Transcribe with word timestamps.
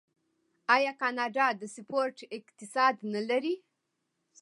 آیا 0.75 0.93
کاناډا 1.01 1.47
د 1.61 1.63
سپورت 1.75 2.17
اقتصاد 2.37 2.95
نلري؟ 3.13 3.55